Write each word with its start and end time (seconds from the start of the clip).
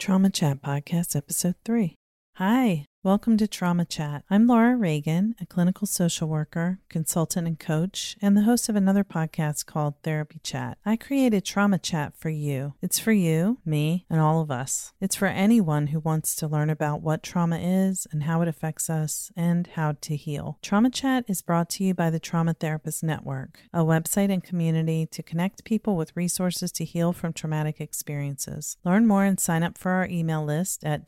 Trauma 0.00 0.30
Chat 0.30 0.62
Podcast, 0.62 1.14
Episode 1.14 1.56
3. 1.62 1.94
Hi, 2.36 2.86
welcome 3.02 3.38
to 3.38 3.48
Trauma 3.48 3.86
Chat. 3.86 4.24
I'm 4.28 4.46
Laura 4.46 4.76
Reagan, 4.76 5.34
a 5.40 5.46
clinical 5.46 5.86
social 5.86 6.28
worker, 6.28 6.80
consultant, 6.90 7.46
and 7.46 7.58
coach, 7.58 8.14
and 8.20 8.36
the 8.36 8.42
host 8.42 8.68
of 8.68 8.76
another 8.76 9.04
podcast 9.04 9.64
called 9.64 9.94
Therapy 10.02 10.38
Chat. 10.42 10.76
I 10.84 10.96
created 10.96 11.46
Trauma 11.46 11.78
Chat 11.78 12.12
for 12.14 12.28
you. 12.28 12.74
It's 12.82 12.98
for 12.98 13.12
you, 13.12 13.58
me, 13.64 14.04
and 14.10 14.20
all 14.20 14.42
of 14.42 14.50
us. 14.50 14.92
It's 15.00 15.16
for 15.16 15.28
anyone 15.28 15.88
who 15.88 16.00
wants 16.00 16.34
to 16.36 16.46
learn 16.46 16.68
about 16.68 17.00
what 17.00 17.22
trauma 17.22 17.58
is 17.58 18.06
and 18.12 18.24
how 18.24 18.42
it 18.42 18.48
affects 18.48 18.90
us 18.90 19.32
and 19.34 19.66
how 19.68 19.96
to 20.02 20.14
heal. 20.14 20.58
Trauma 20.60 20.90
Chat 20.90 21.24
is 21.26 21.40
brought 21.40 21.70
to 21.70 21.84
you 21.84 21.94
by 21.94 22.10
the 22.10 22.20
Trauma 22.20 22.52
Therapist 22.52 23.02
Network, 23.02 23.60
a 23.72 23.80
website 23.80 24.30
and 24.30 24.44
community 24.44 25.06
to 25.06 25.22
connect 25.22 25.64
people 25.64 25.96
with 25.96 26.14
resources 26.14 26.70
to 26.72 26.84
heal 26.84 27.14
from 27.14 27.32
traumatic 27.32 27.80
experiences. 27.80 28.76
Learn 28.84 29.06
more 29.06 29.24
and 29.24 29.40
sign 29.40 29.62
up 29.62 29.78
for 29.78 29.92
our 29.92 30.06
email 30.06 30.44
list 30.44 30.84
at 30.84 31.06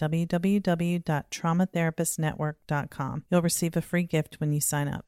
www.traumatherapistnetwork.com. 1.82 3.24
You'll 3.30 3.42
receive 3.42 3.76
a 3.76 3.82
free 3.82 4.04
gift 4.04 4.36
when 4.38 4.52
you 4.52 4.60
sign 4.60 4.88
up. 4.88 5.06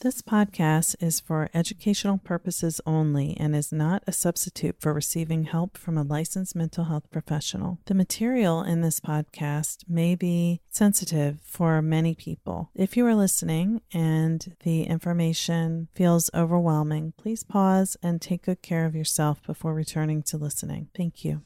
This 0.00 0.20
podcast 0.20 0.96
is 1.00 1.18
for 1.18 1.48
educational 1.54 2.18
purposes 2.18 2.78
only 2.84 3.34
and 3.40 3.56
is 3.56 3.72
not 3.72 4.02
a 4.06 4.12
substitute 4.12 4.76
for 4.78 4.92
receiving 4.92 5.44
help 5.44 5.78
from 5.78 5.96
a 5.96 6.02
licensed 6.02 6.54
mental 6.54 6.84
health 6.84 7.10
professional. 7.10 7.78
The 7.86 7.94
material 7.94 8.62
in 8.62 8.82
this 8.82 9.00
podcast 9.00 9.84
may 9.88 10.14
be 10.14 10.60
sensitive 10.68 11.40
for 11.42 11.80
many 11.80 12.14
people. 12.14 12.68
If 12.74 12.98
you 12.98 13.06
are 13.06 13.14
listening 13.14 13.80
and 13.94 14.54
the 14.62 14.82
information 14.82 15.88
feels 15.94 16.28
overwhelming, 16.34 17.14
please 17.16 17.42
pause 17.42 17.96
and 18.02 18.20
take 18.20 18.44
good 18.44 18.60
care 18.60 18.84
of 18.84 18.94
yourself 18.94 19.42
before 19.46 19.72
returning 19.72 20.22
to 20.24 20.36
listening. 20.36 20.88
Thank 20.94 21.24
you. 21.24 21.40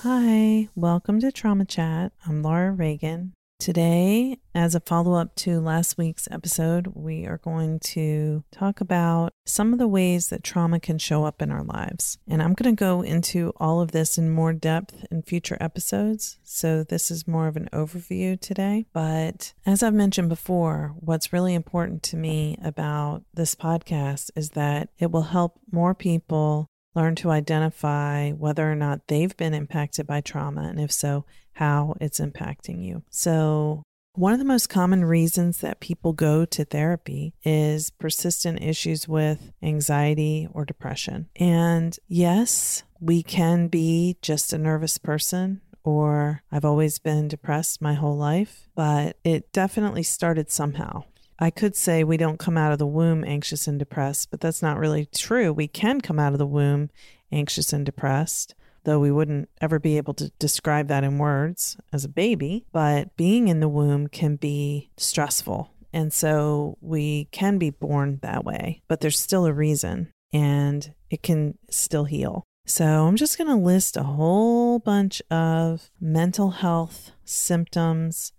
Hi, 0.00 0.68
welcome 0.74 1.20
to 1.20 1.32
Trauma 1.32 1.64
Chat. 1.64 2.12
I'm 2.26 2.42
Laura 2.42 2.70
Reagan. 2.70 3.32
Today, 3.58 4.36
as 4.54 4.74
a 4.74 4.80
follow 4.80 5.14
up 5.14 5.34
to 5.36 5.58
last 5.58 5.96
week's 5.96 6.28
episode, 6.30 6.88
we 6.88 7.24
are 7.24 7.38
going 7.38 7.80
to 7.80 8.44
talk 8.52 8.82
about 8.82 9.32
some 9.46 9.72
of 9.72 9.78
the 9.78 9.88
ways 9.88 10.28
that 10.28 10.44
trauma 10.44 10.80
can 10.80 10.98
show 10.98 11.24
up 11.24 11.40
in 11.40 11.50
our 11.50 11.64
lives. 11.64 12.18
And 12.28 12.42
I'm 12.42 12.52
going 12.52 12.76
to 12.76 12.78
go 12.78 13.00
into 13.00 13.54
all 13.56 13.80
of 13.80 13.92
this 13.92 14.18
in 14.18 14.28
more 14.28 14.52
depth 14.52 15.06
in 15.10 15.22
future 15.22 15.56
episodes. 15.60 16.38
So, 16.44 16.84
this 16.84 17.10
is 17.10 17.26
more 17.26 17.48
of 17.48 17.56
an 17.56 17.70
overview 17.72 18.38
today. 18.38 18.84
But 18.92 19.54
as 19.64 19.82
I've 19.82 19.94
mentioned 19.94 20.28
before, 20.28 20.94
what's 21.00 21.32
really 21.32 21.54
important 21.54 22.02
to 22.04 22.18
me 22.18 22.58
about 22.62 23.22
this 23.32 23.54
podcast 23.54 24.30
is 24.36 24.50
that 24.50 24.90
it 24.98 25.10
will 25.10 25.22
help 25.22 25.58
more 25.72 25.94
people 25.94 26.68
learn 26.96 27.14
to 27.16 27.30
identify 27.30 28.32
whether 28.32 28.70
or 28.70 28.74
not 28.74 29.06
they've 29.06 29.36
been 29.36 29.54
impacted 29.54 30.06
by 30.06 30.20
trauma, 30.20 30.62
and 30.62 30.80
if 30.80 30.90
so, 30.90 31.24
how 31.52 31.94
it's 32.00 32.18
impacting 32.18 32.84
you. 32.84 33.02
So, 33.10 33.82
one 34.14 34.32
of 34.32 34.38
the 34.38 34.46
most 34.46 34.70
common 34.70 35.04
reasons 35.04 35.60
that 35.60 35.78
people 35.78 36.14
go 36.14 36.46
to 36.46 36.64
therapy 36.64 37.34
is 37.44 37.90
persistent 37.90 38.62
issues 38.62 39.06
with 39.06 39.52
anxiety 39.62 40.48
or 40.52 40.64
depression. 40.64 41.28
And 41.36 41.94
yes, 42.08 42.82
we 42.98 43.22
can 43.22 43.68
be 43.68 44.16
just 44.22 44.54
a 44.54 44.58
nervous 44.58 44.96
person 44.96 45.60
or 45.86 46.42
I've 46.50 46.64
always 46.64 46.98
been 46.98 47.28
depressed 47.28 47.80
my 47.80 47.94
whole 47.94 48.16
life, 48.16 48.68
but 48.74 49.18
it 49.22 49.52
definitely 49.52 50.02
started 50.02 50.50
somehow. 50.50 51.04
I 51.38 51.50
could 51.50 51.76
say 51.76 52.02
we 52.02 52.16
don't 52.16 52.38
come 52.38 52.56
out 52.56 52.72
of 52.72 52.78
the 52.78 52.86
womb 52.86 53.24
anxious 53.24 53.66
and 53.68 53.78
depressed, 53.78 54.30
but 54.30 54.40
that's 54.40 54.62
not 54.62 54.78
really 54.78 55.06
true. 55.06 55.52
We 55.52 55.68
can 55.68 56.00
come 56.00 56.18
out 56.18 56.32
of 56.32 56.38
the 56.38 56.46
womb 56.46 56.90
anxious 57.30 57.72
and 57.72 57.84
depressed, 57.84 58.54
though 58.84 58.98
we 58.98 59.10
wouldn't 59.10 59.48
ever 59.60 59.78
be 59.78 59.96
able 59.96 60.14
to 60.14 60.30
describe 60.38 60.88
that 60.88 61.04
in 61.04 61.18
words 61.18 61.76
as 61.92 62.04
a 62.04 62.08
baby. 62.08 62.64
But 62.72 63.16
being 63.16 63.48
in 63.48 63.60
the 63.60 63.68
womb 63.68 64.06
can 64.08 64.36
be 64.36 64.90
stressful. 64.96 65.70
And 65.92 66.12
so 66.12 66.78
we 66.80 67.26
can 67.32 67.58
be 67.58 67.70
born 67.70 68.18
that 68.22 68.44
way, 68.44 68.82
but 68.88 69.00
there's 69.00 69.18
still 69.18 69.46
a 69.46 69.52
reason 69.52 70.12
and 70.32 70.94
it 71.10 71.22
can 71.22 71.56
still 71.70 72.04
heal. 72.04 72.44
So 72.66 73.06
I'm 73.06 73.16
just 73.16 73.38
going 73.38 73.48
to 73.48 73.56
list 73.56 73.96
a 73.96 74.02
whole 74.02 74.80
bunch 74.80 75.22
of 75.30 75.90
mental 76.00 76.50
health 76.50 77.12
symptoms 77.24 78.32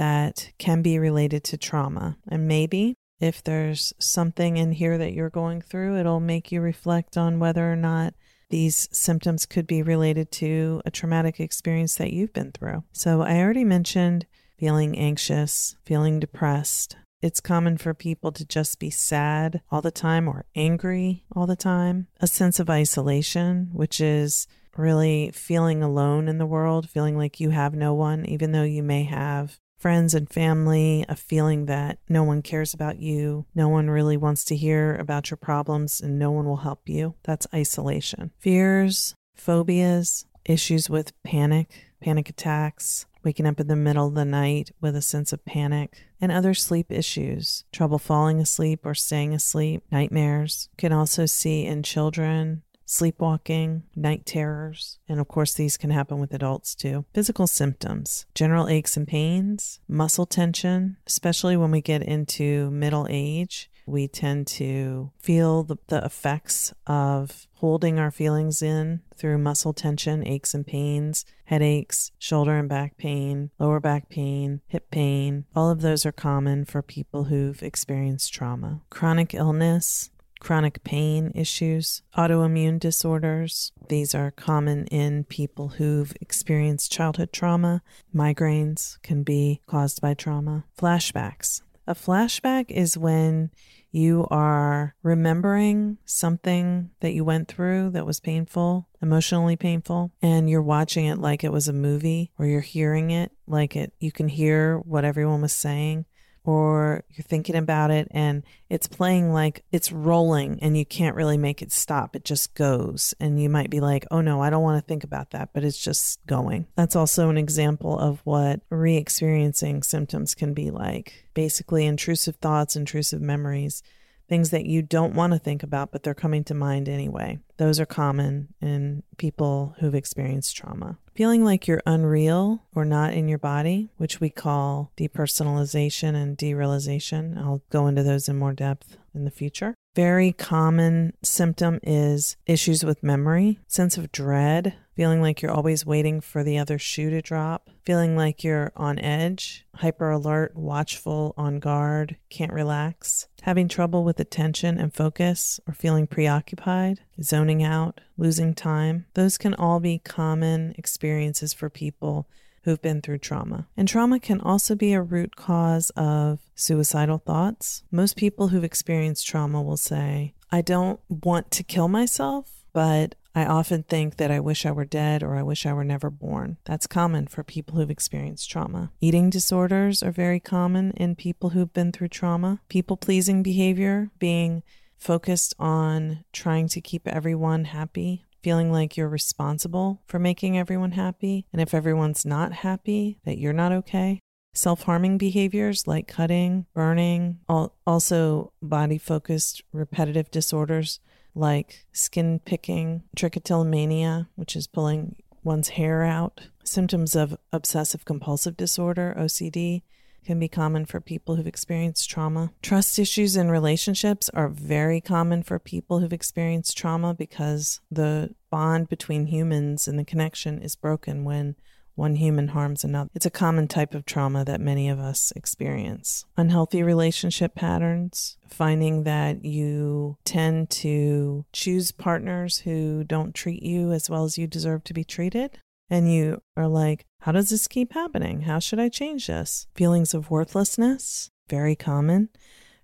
that 0.00 0.50
can 0.56 0.80
be 0.80 0.98
related 0.98 1.44
to 1.44 1.58
trauma. 1.58 2.16
And 2.26 2.48
maybe 2.48 2.94
if 3.20 3.44
there's 3.44 3.92
something 3.98 4.56
in 4.56 4.72
here 4.72 4.96
that 4.96 5.12
you're 5.12 5.28
going 5.28 5.60
through, 5.60 5.98
it'll 5.98 6.20
make 6.20 6.50
you 6.50 6.62
reflect 6.62 7.18
on 7.18 7.38
whether 7.38 7.70
or 7.70 7.76
not 7.76 8.14
these 8.48 8.88
symptoms 8.90 9.44
could 9.44 9.66
be 9.66 9.82
related 9.82 10.32
to 10.32 10.80
a 10.86 10.90
traumatic 10.90 11.38
experience 11.38 11.96
that 11.96 12.14
you've 12.14 12.32
been 12.32 12.50
through. 12.50 12.82
So, 12.92 13.20
I 13.20 13.42
already 13.42 13.62
mentioned 13.62 14.26
feeling 14.58 14.96
anxious, 14.96 15.76
feeling 15.84 16.18
depressed. 16.18 16.96
It's 17.20 17.40
common 17.40 17.76
for 17.76 17.92
people 17.92 18.32
to 18.32 18.46
just 18.46 18.78
be 18.78 18.88
sad 18.88 19.60
all 19.70 19.82
the 19.82 19.90
time 19.90 20.26
or 20.26 20.46
angry 20.56 21.24
all 21.36 21.46
the 21.46 21.56
time. 21.56 22.06
A 22.20 22.26
sense 22.26 22.58
of 22.58 22.70
isolation, 22.70 23.68
which 23.74 24.00
is 24.00 24.46
really 24.78 25.30
feeling 25.34 25.82
alone 25.82 26.26
in 26.26 26.38
the 26.38 26.46
world, 26.46 26.88
feeling 26.88 27.18
like 27.18 27.38
you 27.38 27.50
have 27.50 27.74
no 27.74 27.92
one, 27.92 28.24
even 28.24 28.52
though 28.52 28.62
you 28.62 28.82
may 28.82 29.02
have 29.02 29.59
friends 29.80 30.14
and 30.14 30.30
family, 30.30 31.04
a 31.08 31.16
feeling 31.16 31.66
that 31.66 31.98
no 32.08 32.22
one 32.22 32.42
cares 32.42 32.74
about 32.74 32.98
you, 32.98 33.46
no 33.54 33.68
one 33.68 33.88
really 33.88 34.16
wants 34.16 34.44
to 34.44 34.56
hear 34.56 34.94
about 34.96 35.30
your 35.30 35.38
problems, 35.38 36.00
and 36.00 36.18
no 36.18 36.30
one 36.30 36.44
will 36.44 36.58
help 36.58 36.88
you. 36.88 37.14
That's 37.22 37.46
isolation. 37.54 38.30
Fears, 38.38 39.14
phobias, 39.34 40.26
issues 40.44 40.90
with 40.90 41.20
panic, 41.22 41.70
panic 42.00 42.28
attacks, 42.28 43.06
waking 43.24 43.46
up 43.46 43.60
in 43.60 43.66
the 43.66 43.76
middle 43.76 44.08
of 44.08 44.14
the 44.14 44.24
night 44.24 44.70
with 44.80 44.94
a 44.96 45.02
sense 45.02 45.32
of 45.32 45.44
panic, 45.44 46.06
and 46.20 46.30
other 46.30 46.54
sleep 46.54 46.90
issues, 46.90 47.64
trouble 47.72 47.98
falling 47.98 48.40
asleep 48.40 48.84
or 48.84 48.94
staying 48.94 49.34
asleep, 49.34 49.82
nightmares. 49.90 50.68
Can 50.76 50.92
also 50.92 51.26
see 51.26 51.64
in 51.64 51.82
children 51.82 52.62
sleepwalking, 52.90 53.84
night 53.94 54.26
terrors, 54.26 54.98
and 55.08 55.20
of 55.20 55.28
course, 55.28 55.54
these 55.54 55.76
can 55.76 55.90
happen 55.90 56.18
with 56.18 56.34
adults 56.34 56.74
too. 56.74 57.04
Physical 57.14 57.46
symptoms, 57.46 58.26
general 58.34 58.68
aches 58.68 58.96
and 58.96 59.06
pains, 59.06 59.78
muscle 59.88 60.26
tension, 60.26 60.96
especially 61.06 61.56
when 61.56 61.70
we 61.70 61.80
get 61.80 62.02
into 62.02 62.70
middle 62.70 63.06
age. 63.08 63.70
we 63.86 64.06
tend 64.06 64.46
to 64.46 65.10
feel 65.20 65.62
the, 65.64 65.76
the 65.88 66.04
effects 66.04 66.72
of 66.86 67.46
holding 67.54 67.98
our 67.98 68.10
feelings 68.10 68.62
in 68.62 69.00
through 69.16 69.36
muscle 69.38 69.72
tension, 69.72 70.26
aches 70.26 70.54
and 70.54 70.66
pains, 70.66 71.24
headaches, 71.44 72.12
shoulder 72.18 72.56
and 72.56 72.68
back 72.68 72.96
pain, 72.96 73.50
lower 73.58 73.80
back 73.80 74.08
pain, 74.08 74.60
hip 74.68 74.90
pain. 74.90 75.44
All 75.54 75.70
of 75.70 75.80
those 75.80 76.06
are 76.06 76.12
common 76.12 76.64
for 76.64 76.82
people 76.82 77.24
who've 77.24 77.62
experienced 77.62 78.32
trauma. 78.32 78.80
Chronic 78.90 79.34
illness, 79.34 80.10
chronic 80.40 80.82
pain 80.82 81.30
issues, 81.34 82.02
autoimmune 82.16 82.80
disorders. 82.80 83.72
These 83.88 84.14
are 84.14 84.30
common 84.30 84.86
in 84.86 85.24
people 85.24 85.68
who've 85.68 86.12
experienced 86.20 86.90
childhood 86.90 87.32
trauma. 87.32 87.82
Migraines 88.14 89.00
can 89.02 89.22
be 89.22 89.60
caused 89.66 90.00
by 90.00 90.14
trauma. 90.14 90.64
Flashbacks. 90.76 91.62
A 91.86 91.94
flashback 91.94 92.70
is 92.70 92.96
when 92.96 93.50
you 93.90 94.26
are 94.30 94.94
remembering 95.02 95.98
something 96.04 96.90
that 97.00 97.12
you 97.12 97.24
went 97.24 97.48
through 97.48 97.90
that 97.90 98.06
was 98.06 98.20
painful, 98.20 98.88
emotionally 99.02 99.56
painful, 99.56 100.12
and 100.22 100.48
you're 100.48 100.62
watching 100.62 101.06
it 101.06 101.18
like 101.18 101.42
it 101.42 101.52
was 101.52 101.66
a 101.66 101.72
movie, 101.72 102.30
or 102.38 102.46
you're 102.46 102.60
hearing 102.60 103.10
it 103.10 103.32
like 103.46 103.74
it 103.74 103.92
you 103.98 104.12
can 104.12 104.28
hear 104.28 104.78
what 104.78 105.04
everyone 105.04 105.42
was 105.42 105.52
saying 105.52 106.04
or 106.50 107.04
you're 107.10 107.22
thinking 107.22 107.54
about 107.54 107.92
it 107.92 108.08
and 108.10 108.42
it's 108.68 108.88
playing 108.88 109.32
like 109.32 109.62
it's 109.70 109.92
rolling 109.92 110.58
and 110.60 110.76
you 110.76 110.84
can't 110.84 111.14
really 111.14 111.38
make 111.38 111.62
it 111.62 111.70
stop. 111.70 112.16
It 112.16 112.24
just 112.24 112.54
goes. 112.54 113.14
And 113.20 113.40
you 113.40 113.48
might 113.48 113.70
be 113.70 113.78
like, 113.78 114.04
oh 114.10 114.20
no, 114.20 114.42
I 114.42 114.50
don't 114.50 114.64
want 114.64 114.82
to 114.82 114.86
think 114.86 115.04
about 115.04 115.30
that, 115.30 115.50
but 115.54 115.62
it's 115.62 115.78
just 115.78 116.18
going. 116.26 116.66
That's 116.74 116.96
also 116.96 117.30
an 117.30 117.38
example 117.38 117.96
of 117.96 118.20
what 118.24 118.62
re 118.68 118.96
experiencing 118.96 119.84
symptoms 119.84 120.34
can 120.34 120.52
be 120.52 120.72
like. 120.72 121.24
Basically, 121.34 121.86
intrusive 121.86 122.34
thoughts, 122.36 122.74
intrusive 122.74 123.20
memories 123.20 123.84
things 124.28 124.50
that 124.50 124.64
you 124.64 124.80
don't 124.80 125.16
want 125.16 125.32
to 125.32 125.40
think 125.40 125.64
about, 125.64 125.90
but 125.90 126.04
they're 126.04 126.14
coming 126.14 126.44
to 126.44 126.54
mind 126.54 126.88
anyway. 126.88 127.36
Those 127.56 127.80
are 127.80 127.84
common 127.84 128.54
in 128.60 129.02
people 129.16 129.74
who've 129.80 129.94
experienced 129.96 130.56
trauma. 130.56 130.98
Feeling 131.20 131.44
like 131.44 131.68
you're 131.68 131.82
unreal 131.84 132.62
or 132.74 132.86
not 132.86 133.12
in 133.12 133.28
your 133.28 133.36
body, 133.36 133.90
which 133.98 134.22
we 134.22 134.30
call 134.30 134.90
depersonalization 134.96 136.14
and 136.14 136.38
derealization. 136.38 137.36
I'll 137.36 137.60
go 137.68 137.88
into 137.88 138.02
those 138.02 138.26
in 138.26 138.38
more 138.38 138.54
depth 138.54 138.96
in 139.14 139.26
the 139.26 139.30
future. 139.30 139.74
Very 139.94 140.32
common 140.32 141.12
symptom 141.22 141.78
is 141.82 142.38
issues 142.46 142.84
with 142.84 143.02
memory, 143.02 143.58
sense 143.66 143.98
of 143.98 144.10
dread, 144.12 144.76
feeling 144.96 145.20
like 145.20 145.42
you're 145.42 145.50
always 145.50 145.84
waiting 145.84 146.22
for 146.22 146.42
the 146.42 146.56
other 146.56 146.78
shoe 146.78 147.10
to 147.10 147.20
drop, 147.20 147.68
feeling 147.84 148.16
like 148.16 148.42
you're 148.42 148.72
on 148.74 148.98
edge, 148.98 149.66
hyper 149.74 150.10
alert, 150.10 150.56
watchful, 150.56 151.34
on 151.36 151.58
guard, 151.58 152.16
can't 152.30 152.52
relax, 152.52 153.26
having 153.42 153.68
trouble 153.68 154.04
with 154.04 154.20
attention 154.20 154.78
and 154.78 154.92
focus, 154.94 155.60
or 155.66 155.74
feeling 155.74 156.06
preoccupied, 156.06 157.00
zoning 157.22 157.62
out, 157.62 158.00
losing 158.16 158.54
time. 158.54 159.06
Those 159.14 159.38
can 159.38 159.54
all 159.54 159.80
be 159.80 159.98
common 159.98 160.74
experiences 160.76 161.52
for 161.52 161.70
people 161.70 162.28
who've 162.62 162.82
been 162.82 163.00
through 163.00 163.18
trauma. 163.18 163.66
And 163.76 163.88
trauma 163.88 164.20
can 164.20 164.40
also 164.40 164.74
be 164.74 164.92
a 164.92 165.02
root 165.02 165.36
cause 165.36 165.90
of 165.96 166.40
suicidal 166.54 167.18
thoughts. 167.18 167.82
Most 167.90 168.16
people 168.16 168.48
who've 168.48 168.64
experienced 168.64 169.26
trauma 169.26 169.62
will 169.62 169.78
say, 169.78 170.34
I 170.52 170.60
don't 170.60 171.00
want 171.08 171.50
to 171.52 171.62
kill 171.62 171.88
myself, 171.88 172.64
but 172.72 173.14
I 173.34 173.44
often 173.44 173.84
think 173.84 174.16
that 174.16 174.30
I 174.30 174.40
wish 174.40 174.66
I 174.66 174.72
were 174.72 174.84
dead 174.84 175.22
or 175.22 175.36
I 175.36 175.42
wish 175.42 175.64
I 175.64 175.72
were 175.72 175.84
never 175.84 176.10
born. 176.10 176.56
That's 176.64 176.86
common 176.86 177.28
for 177.28 177.44
people 177.44 177.76
who've 177.76 177.90
experienced 177.90 178.50
trauma. 178.50 178.90
Eating 179.00 179.30
disorders 179.30 180.02
are 180.02 180.10
very 180.10 180.40
common 180.40 180.92
in 180.92 181.14
people 181.14 181.50
who've 181.50 181.72
been 181.72 181.92
through 181.92 182.08
trauma. 182.08 182.60
People 182.68 182.96
pleasing 182.96 183.42
behavior, 183.42 184.10
being 184.18 184.62
focused 184.98 185.54
on 185.58 186.24
trying 186.32 186.68
to 186.68 186.80
keep 186.80 187.06
everyone 187.06 187.66
happy, 187.66 188.26
feeling 188.42 188.72
like 188.72 188.96
you're 188.96 189.08
responsible 189.08 190.02
for 190.06 190.18
making 190.18 190.58
everyone 190.58 190.92
happy. 190.92 191.46
And 191.52 191.62
if 191.62 191.72
everyone's 191.72 192.26
not 192.26 192.52
happy, 192.52 193.18
that 193.24 193.38
you're 193.38 193.52
not 193.52 193.72
okay. 193.72 194.20
Self 194.52 194.82
harming 194.82 195.16
behaviors 195.16 195.86
like 195.86 196.08
cutting, 196.08 196.66
burning, 196.74 197.38
also 197.86 198.52
body 198.60 198.98
focused 198.98 199.62
repetitive 199.72 200.30
disorders 200.30 200.98
like 201.34 201.86
skin 201.92 202.40
picking, 202.44 203.02
trichotillomania, 203.16 204.28
which 204.36 204.56
is 204.56 204.66
pulling 204.66 205.16
one's 205.42 205.70
hair 205.70 206.02
out, 206.02 206.48
symptoms 206.64 207.16
of 207.16 207.36
obsessive 207.52 208.04
compulsive 208.04 208.56
disorder, 208.56 209.14
OCD, 209.18 209.82
can 210.24 210.38
be 210.38 210.48
common 210.48 210.84
for 210.84 211.00
people 211.00 211.36
who've 211.36 211.46
experienced 211.46 212.10
trauma. 212.10 212.52
Trust 212.62 212.98
issues 212.98 213.36
in 213.36 213.50
relationships 213.50 214.28
are 214.34 214.48
very 214.48 215.00
common 215.00 215.42
for 215.42 215.58
people 215.58 215.98
who've 216.00 216.12
experienced 216.12 216.76
trauma 216.76 217.14
because 217.14 217.80
the 217.90 218.34
bond 218.50 218.88
between 218.88 219.26
humans 219.26 219.88
and 219.88 219.98
the 219.98 220.04
connection 220.04 220.60
is 220.60 220.76
broken 220.76 221.24
when 221.24 221.56
one 221.94 222.16
human 222.16 222.48
harms 222.48 222.84
another. 222.84 223.10
It's 223.14 223.26
a 223.26 223.30
common 223.30 223.68
type 223.68 223.94
of 223.94 224.06
trauma 224.06 224.44
that 224.44 224.60
many 224.60 224.88
of 224.88 224.98
us 224.98 225.32
experience. 225.36 226.24
Unhealthy 226.36 226.82
relationship 226.82 227.54
patterns, 227.54 228.36
finding 228.48 229.04
that 229.04 229.44
you 229.44 230.16
tend 230.24 230.70
to 230.70 231.44
choose 231.52 231.92
partners 231.92 232.58
who 232.58 233.04
don't 233.04 233.34
treat 233.34 233.62
you 233.62 233.92
as 233.92 234.08
well 234.08 234.24
as 234.24 234.38
you 234.38 234.46
deserve 234.46 234.84
to 234.84 234.94
be 234.94 235.04
treated. 235.04 235.58
And 235.92 236.12
you 236.12 236.40
are 236.56 236.68
like, 236.68 237.04
how 237.22 237.32
does 237.32 237.50
this 237.50 237.66
keep 237.66 237.92
happening? 237.92 238.42
How 238.42 238.60
should 238.60 238.78
I 238.78 238.88
change 238.88 239.26
this? 239.26 239.66
Feelings 239.74 240.14
of 240.14 240.30
worthlessness, 240.30 241.30
very 241.48 241.74
common 241.74 242.28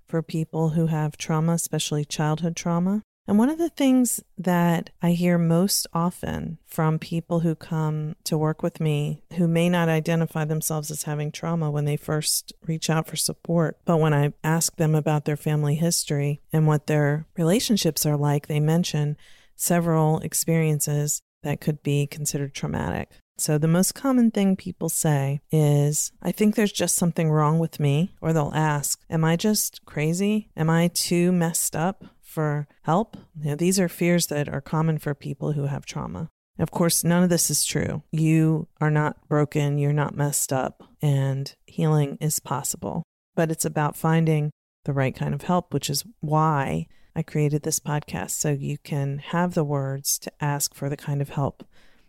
for 0.06 0.23
people 0.23 0.70
who 0.70 0.87
have 0.87 1.17
trauma, 1.17 1.52
especially 1.52 2.05
childhood 2.05 2.56
trauma. 2.56 3.02
And 3.28 3.38
one 3.38 3.50
of 3.50 3.58
the 3.58 3.69
things 3.69 4.23
that 4.38 4.90
I 5.02 5.11
hear 5.11 5.37
most 5.37 5.87
often 5.93 6.58
from 6.67 6.99
people 6.99 7.40
who 7.40 7.56
come 7.56 8.14
to 8.25 8.38
work 8.38 8.62
with 8.62 8.81
me 8.81 9.25
who 9.37 9.49
may 9.49 9.69
not 9.69 9.88
identify 9.88 10.44
themselves 10.44 10.90
as 10.90 11.02
having 11.05 11.32
trauma 11.32 11.70
when 11.70 11.87
they 11.87 11.96
first 11.96 12.52
reach 12.67 12.88
out 12.88 13.08
for 13.08 13.17
support, 13.17 13.78
but 13.84 13.96
when 13.99 14.14
I 14.14 14.32
ask 14.44 14.76
them 14.76 14.94
about 14.94 15.25
their 15.25 15.37
family 15.37 15.75
history 15.75 16.40
and 16.52 16.67
what 16.67 16.87
their 16.87 17.26
relationships 17.37 18.06
are 18.06 18.17
like, 18.17 18.46
they 18.46 18.61
mention 18.61 19.17
several 19.56 20.20
experiences 20.20 21.23
that 21.43 21.61
could 21.61 21.82
be 21.82 22.06
considered 22.06 22.55
traumatic. 22.55 23.11
So, 23.38 23.58
the 23.58 23.69
most 23.69 23.94
common 23.94 24.31
thing 24.31 24.56
people 24.56 24.88
say 24.88 25.40
is, 25.50 26.11
I 26.23 26.32
think 26.32 26.55
there's 26.55 26.73
just 26.73 26.96
something 26.96 27.31
wrong 27.31 27.58
with 27.58 27.78
me. 27.78 28.14
Or 28.23 28.32
they'll 28.32 28.52
ask, 28.55 28.99
Am 29.11 29.26
I 29.26 29.37
just 29.37 29.84
crazy? 29.84 30.49
Am 30.56 30.70
I 30.70 30.88
too 30.88 31.32
messed 31.32 31.76
up 31.76 32.02
for 32.37 32.69
help? 32.83 33.17
You 33.41 33.50
know, 33.50 33.56
these 33.56 33.81
are 33.81 33.88
fears 33.88 34.27
that 34.27 34.47
are 34.47 34.61
common 34.61 34.99
for 34.99 35.15
people 35.15 35.53
who 35.53 35.65
have 35.65 35.87
trauma. 35.87 36.29
Of 36.59 36.71
course, 36.71 37.02
none 37.02 37.23
of 37.23 37.31
this 37.31 37.50
is 37.50 37.64
true. 37.64 38.02
You 38.12 38.69
are 38.78 38.90
not 38.90 39.26
broken, 39.26 39.78
you're 39.78 39.95
not 39.95 40.14
messed 40.14 40.52
up, 40.52 40.85
and 41.00 41.55
healing 41.64 42.19
is 42.21 42.38
possible. 42.38 43.05
But 43.35 43.50
it's 43.50 43.64
about 43.64 43.97
finding 43.97 44.50
the 44.85 44.93
right 44.93 45.16
kind 45.16 45.33
of 45.33 45.43
help, 45.45 45.73
which 45.73 45.88
is 45.88 46.05
why 46.21 46.88
I 47.14 47.23
created 47.23 47.62
this 47.62 47.81
podcast 47.81 48.33
so 48.33 48.50
you 48.50 48.76
can 48.76 49.16
have 49.19 49.55
the 49.55 49.64
words 49.64 50.19
to 50.19 50.33
ask 50.38 50.75
for 50.75 50.90
the 50.90 50.97
kind 50.99 51.23
of 51.23 51.31
help 51.31 51.66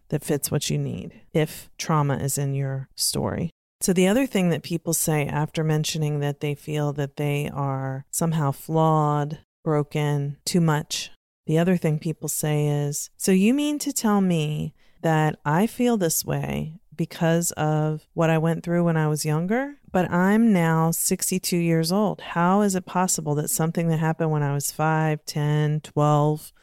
that 0.09 0.25
fits 0.25 0.51
what 0.51 0.69
you 0.69 0.77
need 0.77 1.21
if 1.31 1.69
trauma 1.77 2.17
is 2.17 2.37
in 2.37 2.53
your 2.53 2.89
story. 2.95 3.49
So, 3.79 3.93
the 3.93 4.07
other 4.07 4.27
thing 4.27 4.49
that 4.49 4.63
people 4.63 4.93
say 4.93 5.25
after 5.25 5.63
mentioning 5.63 6.19
that 6.19 6.41
they 6.41 6.53
feel 6.53 6.91
that 6.93 7.15
they 7.15 7.49
are 7.53 8.05
somehow 8.11 8.51
flawed, 8.51 9.39
broken, 9.67 10.37
too 10.45 10.61
much, 10.61 11.11
the 11.45 11.57
other 11.57 11.75
thing 11.75 11.99
people 11.99 12.29
say 12.29 12.67
is, 12.67 13.09
So 13.17 13.33
you 13.33 13.53
mean 13.53 13.79
to 13.79 13.91
tell 13.91 14.21
me 14.21 14.73
that 15.01 15.39
I 15.43 15.67
feel 15.67 15.97
this 15.97 16.23
way 16.23 16.79
because 16.95 17.51
of 17.51 18.07
what 18.13 18.29
I 18.29 18.37
went 18.37 18.63
through 18.63 18.85
when 18.85 18.95
I 18.95 19.09
was 19.09 19.25
younger? 19.25 19.75
But 19.91 20.09
I'm 20.09 20.53
now 20.53 20.91
62 20.91 21.57
years 21.57 21.91
old. 21.91 22.21
How 22.21 22.61
is 22.61 22.75
it 22.75 22.85
possible 22.85 23.35
that 23.35 23.49
something 23.49 23.89
that 23.89 23.99
happened 23.99 24.31
when 24.31 24.41
I 24.41 24.53
was 24.53 24.71
5, 24.71 25.25
10, 25.25 25.81
12, 25.81 26.53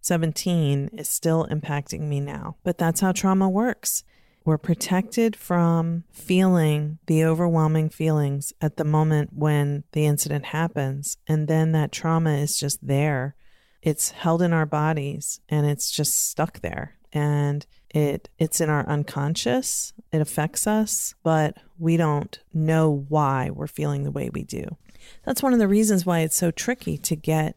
17 0.00 0.90
is 0.94 1.08
still 1.08 1.46
impacting 1.48 2.08
me 2.08 2.18
now. 2.18 2.56
But 2.64 2.76
that's 2.76 3.00
how 3.00 3.12
trauma 3.12 3.48
works. 3.48 4.02
We're 4.48 4.56
protected 4.56 5.36
from 5.36 6.04
feeling 6.10 7.00
the 7.04 7.22
overwhelming 7.22 7.90
feelings 7.90 8.54
at 8.62 8.78
the 8.78 8.84
moment 8.84 9.34
when 9.34 9.84
the 9.92 10.06
incident 10.06 10.46
happens. 10.46 11.18
And 11.26 11.48
then 11.48 11.72
that 11.72 11.92
trauma 11.92 12.30
is 12.38 12.58
just 12.58 12.78
there. 12.80 13.36
It's 13.82 14.12
held 14.12 14.40
in 14.40 14.54
our 14.54 14.64
bodies 14.64 15.38
and 15.50 15.66
it's 15.66 15.90
just 15.90 16.30
stuck 16.30 16.60
there. 16.60 16.96
And 17.12 17.66
it 17.90 18.30
it's 18.38 18.62
in 18.62 18.70
our 18.70 18.88
unconscious. 18.88 19.92
It 20.12 20.22
affects 20.22 20.66
us, 20.66 21.14
but 21.22 21.58
we 21.78 21.98
don't 21.98 22.38
know 22.54 23.04
why 23.06 23.50
we're 23.50 23.66
feeling 23.66 24.04
the 24.04 24.10
way 24.10 24.30
we 24.30 24.44
do. 24.44 24.78
That's 25.24 25.42
one 25.42 25.52
of 25.52 25.58
the 25.58 25.68
reasons 25.68 26.06
why 26.06 26.20
it's 26.20 26.36
so 26.36 26.50
tricky 26.50 26.96
to 26.96 27.14
get 27.14 27.54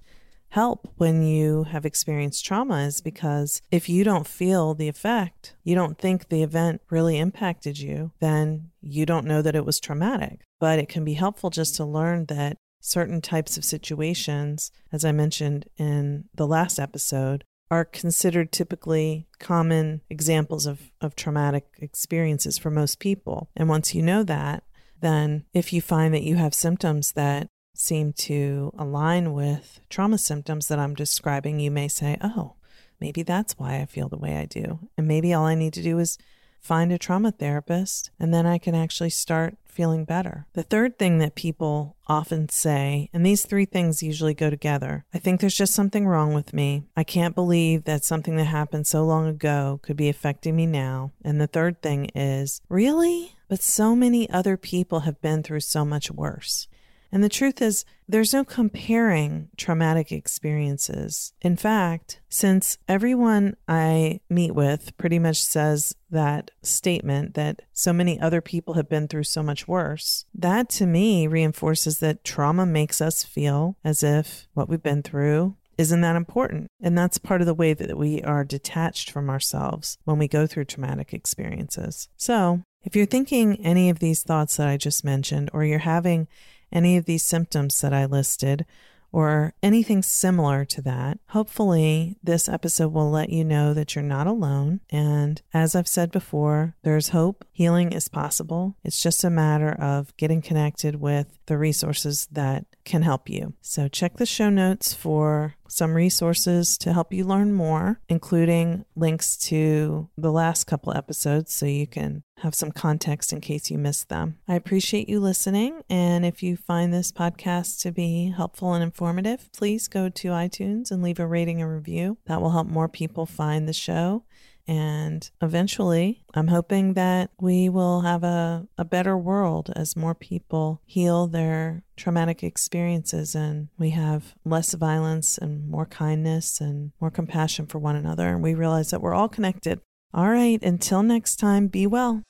help 0.51 0.87
when 0.97 1.23
you 1.23 1.63
have 1.63 1.85
experienced 1.85 2.45
trauma 2.45 2.79
is 2.81 2.99
because 3.01 3.61
if 3.71 3.87
you 3.87 4.03
don't 4.03 4.27
feel 4.27 4.73
the 4.73 4.89
effect, 4.89 5.55
you 5.63 5.73
don't 5.75 5.97
think 5.97 6.27
the 6.27 6.43
event 6.43 6.81
really 6.89 7.17
impacted 7.17 7.79
you, 7.79 8.11
then 8.19 8.69
you 8.81 9.05
don't 9.05 9.25
know 9.25 9.41
that 9.41 9.55
it 9.55 9.65
was 9.65 9.79
traumatic. 9.79 10.41
But 10.59 10.77
it 10.77 10.89
can 10.89 11.05
be 11.05 11.13
helpful 11.13 11.49
just 11.49 11.75
to 11.75 11.85
learn 11.85 12.25
that 12.25 12.57
certain 12.81 13.21
types 13.21 13.57
of 13.57 13.63
situations, 13.63 14.71
as 14.91 15.05
I 15.05 15.13
mentioned 15.13 15.67
in 15.77 16.25
the 16.35 16.47
last 16.47 16.79
episode, 16.79 17.45
are 17.69 17.85
considered 17.85 18.51
typically 18.51 19.27
common 19.39 20.01
examples 20.09 20.65
of, 20.65 20.91
of 20.99 21.15
traumatic 21.15 21.65
experiences 21.77 22.57
for 22.57 22.69
most 22.69 22.99
people. 22.99 23.49
And 23.55 23.69
once 23.69 23.95
you 23.95 24.01
know 24.01 24.23
that, 24.23 24.63
then 24.99 25.45
if 25.53 25.71
you 25.71 25.81
find 25.81 26.13
that 26.13 26.23
you 26.23 26.35
have 26.35 26.53
symptoms 26.53 27.13
that 27.13 27.47
seem 27.81 28.13
to 28.13 28.71
align 28.77 29.33
with 29.33 29.81
trauma 29.89 30.17
symptoms 30.17 30.67
that 30.67 30.79
I'm 30.79 30.95
describing, 30.95 31.59
you 31.59 31.71
may 31.71 31.87
say, 31.87 32.17
oh, 32.21 32.53
maybe 32.99 33.23
that's 33.23 33.57
why 33.57 33.79
I 33.79 33.85
feel 33.85 34.07
the 34.07 34.17
way 34.17 34.37
I 34.37 34.45
do. 34.45 34.79
And 34.97 35.07
maybe 35.07 35.33
all 35.33 35.45
I 35.45 35.55
need 35.55 35.73
to 35.73 35.83
do 35.83 35.97
is 35.99 36.17
find 36.61 36.91
a 36.91 36.97
trauma 36.97 37.31
therapist, 37.31 38.11
and 38.19 38.33
then 38.33 38.45
I 38.45 38.59
can 38.59 38.75
actually 38.75 39.09
start 39.09 39.57
feeling 39.65 40.05
better. 40.05 40.45
The 40.53 40.63
third 40.63 40.99
thing 40.99 41.17
that 41.17 41.33
people 41.33 41.95
often 42.07 42.49
say, 42.49 43.09
and 43.13 43.25
these 43.25 43.45
three 43.45 43.65
things 43.65 44.03
usually 44.03 44.33
go 44.33 44.49
together 44.49 45.05
I 45.13 45.17
think 45.17 45.39
there's 45.39 45.55
just 45.55 45.73
something 45.73 46.05
wrong 46.05 46.33
with 46.33 46.53
me. 46.53 46.83
I 46.95 47.03
can't 47.03 47.35
believe 47.35 47.85
that 47.85 48.03
something 48.03 48.35
that 48.35 48.45
happened 48.45 48.85
so 48.85 49.03
long 49.03 49.27
ago 49.27 49.79
could 49.81 49.97
be 49.97 50.09
affecting 50.09 50.55
me 50.55 50.65
now. 50.65 51.13
And 51.23 51.41
the 51.41 51.47
third 51.47 51.81
thing 51.81 52.11
is, 52.13 52.61
really? 52.69 53.35
But 53.47 53.63
so 53.63 53.95
many 53.95 54.29
other 54.29 54.55
people 54.55 55.01
have 55.01 55.21
been 55.21 55.41
through 55.41 55.61
so 55.61 55.83
much 55.83 56.11
worse. 56.11 56.67
And 57.11 57.23
the 57.23 57.29
truth 57.29 57.61
is, 57.61 57.83
there's 58.07 58.33
no 58.33 58.43
comparing 58.43 59.49
traumatic 59.57 60.11
experiences. 60.11 61.33
In 61.41 61.55
fact, 61.55 62.21
since 62.29 62.77
everyone 62.87 63.55
I 63.67 64.21
meet 64.29 64.51
with 64.51 64.97
pretty 64.97 65.19
much 65.19 65.41
says 65.43 65.95
that 66.09 66.51
statement 66.61 67.33
that 67.35 67.61
so 67.73 67.91
many 67.91 68.19
other 68.19 68.41
people 68.41 68.75
have 68.75 68.89
been 68.89 69.07
through 69.07 69.23
so 69.23 69.43
much 69.43 69.67
worse, 69.67 70.25
that 70.33 70.69
to 70.69 70.85
me 70.85 71.27
reinforces 71.27 71.99
that 71.99 72.23
trauma 72.23 72.65
makes 72.65 73.01
us 73.01 73.23
feel 73.23 73.77
as 73.83 74.03
if 74.03 74.47
what 74.53 74.69
we've 74.69 74.83
been 74.83 75.03
through 75.03 75.55
isn't 75.77 76.01
that 76.01 76.15
important. 76.15 76.67
And 76.81 76.97
that's 76.97 77.17
part 77.17 77.41
of 77.41 77.47
the 77.47 77.53
way 77.53 77.73
that 77.73 77.97
we 77.97 78.21
are 78.21 78.43
detached 78.43 79.09
from 79.09 79.29
ourselves 79.29 79.97
when 80.03 80.17
we 80.17 80.27
go 80.27 80.45
through 80.45 80.65
traumatic 80.65 81.13
experiences. 81.13 82.07
So, 82.17 82.61
if 82.83 82.95
you're 82.95 83.05
thinking 83.05 83.63
any 83.63 83.89
of 83.89 83.99
these 83.99 84.23
thoughts 84.23 84.57
that 84.57 84.67
I 84.67 84.77
just 84.77 85.03
mentioned, 85.03 85.49
or 85.53 85.63
you're 85.63 85.79
having 85.79 86.27
any 86.71 86.97
of 86.97 87.05
these 87.05 87.23
symptoms 87.23 87.79
that 87.81 87.93
I 87.93 88.05
listed 88.05 88.65
or 89.11 89.53
anything 89.61 90.01
similar 90.01 90.63
to 90.63 90.81
that, 90.83 91.19
hopefully 91.29 92.17
this 92.23 92.47
episode 92.47 92.93
will 92.93 93.11
let 93.11 93.29
you 93.29 93.43
know 93.43 93.73
that 93.73 93.93
you're 93.93 94.03
not 94.03 94.25
alone. 94.27 94.79
And 94.89 95.41
as 95.53 95.75
I've 95.75 95.87
said 95.87 96.11
before, 96.11 96.75
there's 96.83 97.09
hope. 97.09 97.45
Healing 97.51 97.91
is 97.91 98.07
possible. 98.07 98.77
It's 98.83 99.01
just 99.01 99.23
a 99.23 99.29
matter 99.29 99.71
of 99.71 100.15
getting 100.15 100.41
connected 100.41 100.95
with 100.95 101.39
the 101.51 101.57
resources 101.57 102.29
that 102.31 102.65
can 102.85 103.01
help 103.01 103.27
you. 103.27 103.53
So 103.59 103.89
check 103.89 104.15
the 104.15 104.25
show 104.25 104.49
notes 104.49 104.93
for 104.93 105.55
some 105.67 105.93
resources 105.93 106.77
to 106.77 106.93
help 106.93 107.11
you 107.11 107.25
learn 107.25 107.51
more, 107.51 107.99
including 108.07 108.85
links 108.95 109.35
to 109.49 110.07
the 110.17 110.31
last 110.31 110.63
couple 110.63 110.95
episodes 110.95 111.53
so 111.53 111.65
you 111.65 111.87
can 111.87 112.23
have 112.37 112.55
some 112.55 112.71
context 112.71 113.33
in 113.33 113.41
case 113.41 113.69
you 113.69 113.77
missed 113.77 114.07
them. 114.07 114.37
I 114.47 114.55
appreciate 114.55 115.09
you 115.09 115.19
listening. 115.19 115.81
And 115.89 116.25
if 116.25 116.41
you 116.41 116.55
find 116.55 116.93
this 116.93 117.11
podcast 117.11 117.81
to 117.81 117.91
be 117.91 118.33
helpful 118.35 118.73
and 118.73 118.81
informative, 118.81 119.49
please 119.51 119.89
go 119.89 120.07
to 120.07 120.29
iTunes 120.29 120.89
and 120.89 121.03
leave 121.03 121.19
a 121.19 121.27
rating 121.27 121.61
and 121.61 121.69
review. 121.69 122.17
That 122.27 122.41
will 122.41 122.51
help 122.51 122.67
more 122.67 122.87
people 122.87 123.25
find 123.25 123.67
the 123.67 123.73
show. 123.73 124.23
And 124.71 125.29
eventually, 125.41 126.23
I'm 126.33 126.47
hoping 126.47 126.93
that 126.93 127.31
we 127.37 127.67
will 127.67 128.01
have 128.01 128.23
a, 128.23 128.69
a 128.77 128.85
better 128.85 129.17
world 129.17 129.69
as 129.75 129.97
more 129.97 130.15
people 130.15 130.81
heal 130.85 131.27
their 131.27 131.83
traumatic 131.97 132.41
experiences 132.41 133.35
and 133.35 133.67
we 133.77 133.89
have 133.89 134.33
less 134.45 134.73
violence 134.73 135.37
and 135.37 135.67
more 135.67 135.85
kindness 135.85 136.61
and 136.61 136.93
more 137.01 137.11
compassion 137.11 137.67
for 137.67 137.79
one 137.79 137.97
another. 137.97 138.29
And 138.29 138.41
we 138.41 138.53
realize 138.53 138.91
that 138.91 139.01
we're 139.01 139.13
all 139.13 139.27
connected. 139.27 139.81
All 140.13 140.29
right, 140.29 140.63
until 140.63 141.03
next 141.03 141.35
time, 141.35 141.67
be 141.67 141.85
well. 141.85 142.23